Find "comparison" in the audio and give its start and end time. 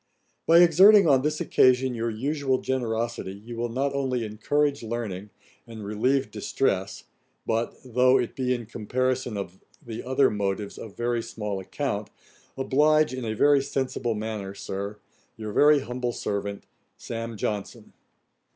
8.65-9.37